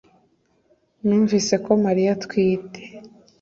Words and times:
numvise 1.05 1.53
ko 1.65 1.71
mariya 1.85 2.09
atwite 2.17 2.81